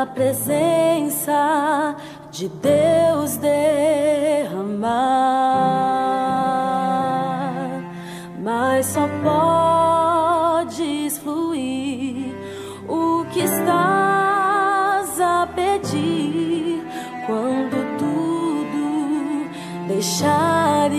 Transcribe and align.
a 0.00 0.06
presença 0.06 1.94
de 2.30 2.48
Deus 2.48 3.36
derramar, 3.36 4.88
mas 8.42 8.86
só 8.86 9.06
podes 9.22 11.18
fluir 11.18 12.34
o 12.88 13.26
que 13.30 13.40
estás 13.40 15.20
a 15.20 15.46
pedir 15.54 16.82
quando 17.26 17.98
tudo 17.98 19.50
deixares 19.86 20.98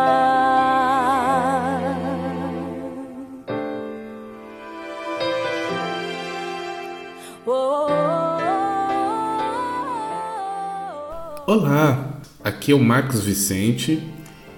Olá, 11.53 12.21
aqui 12.41 12.71
é 12.71 12.75
o 12.75 12.79
Marcos 12.79 13.25
Vicente. 13.25 14.01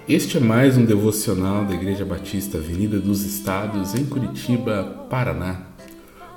Este 0.08 0.36
é 0.36 0.40
mais 0.40 0.78
um 0.78 0.84
devocional 0.84 1.64
da 1.64 1.74
Igreja 1.74 2.04
Batista 2.04 2.58
Avenida 2.58 3.00
dos 3.00 3.24
Estados, 3.24 3.96
em 3.96 4.04
Curitiba, 4.04 5.04
Paraná. 5.10 5.62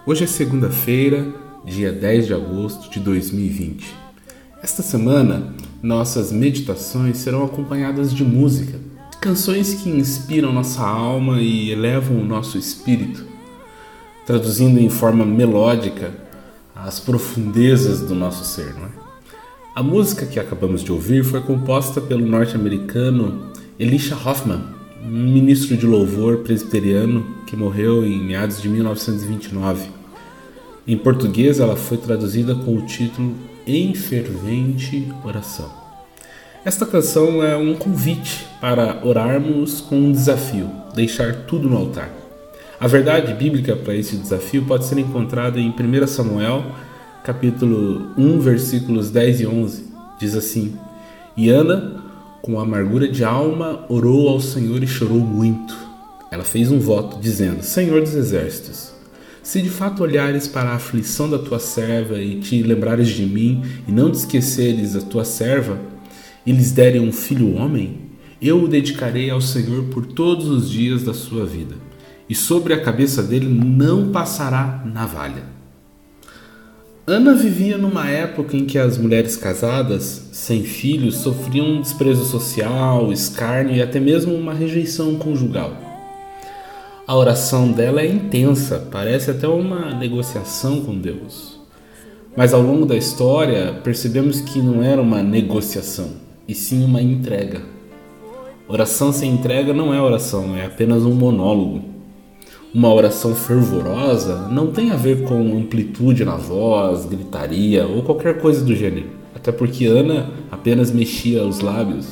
Hoje 0.03 0.23
é 0.23 0.25
segunda-feira, 0.25 1.31
dia 1.63 1.91
10 1.91 2.25
de 2.25 2.33
agosto 2.33 2.89
de 2.89 2.99
2020. 2.99 3.85
Esta 4.63 4.81
semana 4.81 5.53
nossas 5.83 6.31
meditações 6.31 7.19
serão 7.19 7.45
acompanhadas 7.45 8.11
de 8.11 8.23
música, 8.23 8.79
canções 9.21 9.75
que 9.75 9.91
inspiram 9.91 10.51
nossa 10.51 10.81
alma 10.81 11.39
e 11.39 11.69
elevam 11.69 12.19
o 12.19 12.25
nosso 12.25 12.57
espírito, 12.57 13.23
traduzindo 14.25 14.79
em 14.79 14.89
forma 14.89 15.23
melódica 15.23 16.15
as 16.75 16.99
profundezas 16.99 18.01
do 18.01 18.15
nosso 18.15 18.43
ser. 18.43 18.73
Não 18.73 18.87
é? 18.87 19.06
A 19.77 19.83
música 19.83 20.25
que 20.25 20.39
acabamos 20.39 20.83
de 20.83 20.91
ouvir 20.91 21.23
foi 21.23 21.39
composta 21.39 22.01
pelo 22.01 22.25
norte-americano 22.25 23.51
Elisha 23.79 24.15
Hoffman, 24.15 24.59
ministro 25.05 25.77
de 25.77 25.85
louvor 25.85 26.37
presbiteriano 26.37 27.23
que 27.45 27.55
morreu 27.55 28.03
em 28.03 28.19
meados 28.25 28.59
de 28.59 28.67
1929. 28.69 29.87
Em 30.87 30.97
português, 30.97 31.59
ela 31.59 31.75
foi 31.75 31.97
traduzida 31.97 32.55
com 32.55 32.75
o 32.75 32.87
título 32.87 33.35
em 33.67 33.93
fervente 33.93 35.13
oração. 35.23 35.71
Esta 36.65 36.83
canção 36.83 37.43
é 37.43 37.55
um 37.55 37.75
convite 37.75 38.47
para 38.59 39.05
orarmos 39.05 39.79
com 39.79 39.95
um 39.95 40.11
desafio, 40.11 40.71
deixar 40.95 41.45
tudo 41.45 41.69
no 41.69 41.77
altar. 41.77 42.09
A 42.79 42.87
verdade 42.87 43.31
bíblica 43.35 43.75
para 43.75 43.93
esse 43.93 44.15
desafio 44.15 44.65
pode 44.65 44.85
ser 44.85 44.97
encontrada 44.97 45.59
em 45.59 45.69
1 45.69 46.07
Samuel, 46.07 46.65
capítulo 47.27 48.13
1, 48.17 48.39
versículos 48.39 49.11
10 49.11 49.41
e 49.41 49.47
11. 49.47 49.83
Diz 50.17 50.33
assim: 50.33 50.77
E 51.35 51.49
Ana, 51.49 52.01
com 52.41 52.57
amargura 52.57 53.05
de 53.05 53.21
alma, 53.21 53.85
orou 53.89 54.29
ao 54.29 54.39
Senhor 54.39 54.81
e 54.81 54.87
chorou 54.87 55.19
muito. 55.19 55.75
Ela 56.31 56.45
fez 56.45 56.71
um 56.71 56.79
voto, 56.79 57.19
dizendo: 57.19 57.63
Senhor 57.63 57.99
dos 57.99 58.13
exércitos, 58.13 58.93
se 59.43 59.61
de 59.61 59.69
fato 59.69 60.03
olhares 60.03 60.47
para 60.47 60.69
a 60.69 60.75
aflição 60.75 61.29
da 61.29 61.37
tua 61.37 61.59
serva 61.59 62.17
e 62.17 62.39
te 62.39 62.63
lembrares 62.63 63.09
de 63.09 63.25
mim, 63.25 63.61
e 63.85 63.91
não 63.91 64.09
te 64.09 64.19
esqueceres 64.19 64.93
da 64.93 65.01
tua 65.01 65.25
serva, 65.25 65.77
e 66.45 66.53
lhes 66.53 66.71
derem 66.71 67.01
um 67.01 67.11
filho 67.11 67.55
homem, 67.55 68.07
eu 68.41 68.63
o 68.63 68.69
dedicarei 68.69 69.29
ao 69.29 69.41
Senhor 69.41 69.83
por 69.89 70.05
todos 70.05 70.47
os 70.47 70.69
dias 70.69 71.03
da 71.03 71.13
sua 71.13 71.45
vida, 71.45 71.75
e 72.29 72.33
sobre 72.33 72.73
a 72.73 72.81
cabeça 72.81 73.21
dele 73.21 73.47
não 73.49 74.13
passará 74.13 74.81
navalha. 74.85 75.56
Ana 77.09 77.33
vivia 77.33 77.77
numa 77.77 78.09
época 78.09 78.57
em 78.57 78.65
que 78.65 78.77
as 78.77 78.97
mulheres 78.97 79.37
casadas, 79.37 80.27
sem 80.33 80.63
filhos, 80.63 81.15
sofriam 81.15 81.79
desprezo 81.79 82.25
social, 82.25 83.13
escárnio 83.13 83.77
e 83.77 83.81
até 83.81 83.97
mesmo 83.97 84.35
uma 84.35 84.53
rejeição 84.53 85.15
conjugal. 85.15 85.71
A 87.07 87.15
oração 87.15 87.71
dela 87.71 88.01
é 88.01 88.07
intensa, 88.07 88.85
parece 88.91 89.31
até 89.31 89.47
uma 89.47 89.93
negociação 89.93 90.81
com 90.81 90.99
Deus. 90.99 91.57
Mas 92.35 92.53
ao 92.53 92.61
longo 92.61 92.85
da 92.85 92.97
história, 92.97 93.79
percebemos 93.81 94.41
que 94.41 94.59
não 94.59 94.83
era 94.83 95.01
uma 95.01 95.23
negociação, 95.23 96.09
e 96.45 96.53
sim 96.53 96.83
uma 96.83 97.01
entrega. 97.01 97.61
Oração 98.67 99.13
sem 99.13 99.31
entrega 99.31 99.73
não 99.73 99.93
é 99.93 100.01
oração, 100.01 100.57
é 100.57 100.65
apenas 100.65 101.03
um 101.03 101.13
monólogo. 101.13 101.96
Uma 102.73 102.93
oração 102.93 103.33
fervorosa 103.33 104.49
não 104.51 104.67
tem 104.67 104.91
a 104.91 104.97
ver 104.97 105.23
com 105.23 105.57
amplitude 105.57 106.25
na 106.25 106.35
voz, 106.35 107.05
gritaria 107.05 107.87
ou 107.87 108.03
qualquer 108.03 108.39
coisa 108.39 108.63
do 108.63 108.75
gênero, 108.75 109.07
até 109.33 109.53
porque 109.53 109.85
Ana 109.85 110.29
apenas 110.51 110.91
mexia 110.91 111.43
os 111.43 111.61
lábios. 111.61 112.07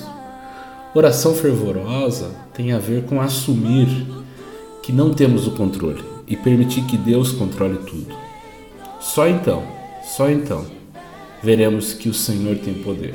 Oração 0.93 1.35
fervorosa 1.35 2.31
tem 2.53 2.71
a 2.71 2.79
ver 2.79 3.03
com 3.03 3.19
assumir 3.19 4.07
que 4.81 4.93
não 4.93 5.13
temos 5.13 5.45
o 5.45 5.51
controle 5.51 6.01
e 6.25 6.37
permitir 6.37 6.83
que 6.85 6.97
Deus 6.97 7.33
controle 7.33 7.77
tudo. 7.79 8.15
Só 9.01 9.27
então, 9.27 9.61
só 10.05 10.29
então, 10.29 10.65
veremos 11.43 11.93
que 11.93 12.07
o 12.07 12.13
Senhor 12.13 12.55
tem 12.57 12.75
poder. 12.75 13.13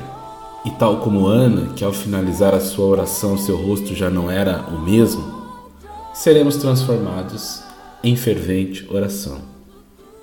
E 0.65 0.71
tal 0.73 0.99
como 0.99 1.27
Ana, 1.27 1.73
que 1.73 1.83
ao 1.83 1.93
finalizar 1.93 2.55
a 2.55 2.61
sua 2.61 2.85
oração 2.85 3.39
seu 3.39 3.57
rosto 3.57 3.95
já 3.95 4.11
não 4.11 4.31
era 4.31 4.67
o 4.71 4.79
mesmo, 4.79 5.40
seremos 6.15 6.57
transformados 6.57 7.63
em 8.03 8.17
fervente 8.17 8.87
oração. 8.91 9.41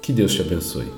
Que 0.02 0.12
Deus 0.14 0.34
te 0.34 0.42
abençoe. 0.42 0.92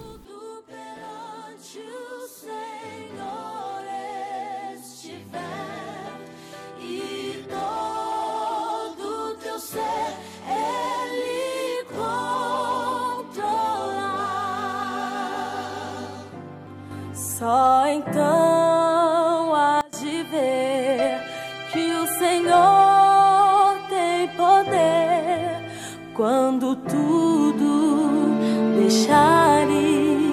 Só 17.13 17.87
então 17.87 19.55
há 19.55 19.81
de 19.97 20.23
ver 20.23 21.21
que 21.71 21.93
o 21.93 22.07
Senhor 22.19 22.78
quando 26.19 26.75
tudo 26.75 28.35
deixares 28.75 30.28